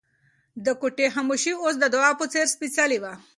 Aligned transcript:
د 0.65 0.67
کوټې 0.81 1.07
خاموشي 1.13 1.53
اوس 1.61 1.75
د 1.79 1.85
دعا 1.93 2.11
په 2.19 2.25
څېر 2.31 2.45
سپېڅلې 2.55 2.97
وه. 3.03 3.13